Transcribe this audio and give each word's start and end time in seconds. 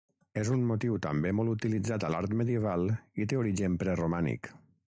És 0.43 0.47
un 0.53 0.63
motiu 0.69 0.95
també 1.03 1.33
molt 1.41 1.53
utilitzat 1.53 2.07
a 2.07 2.11
l'art 2.15 2.35
medieval 2.41 2.89
i 3.25 3.31
té 3.33 3.41
origen 3.45 3.81
preromànic. 3.85 4.55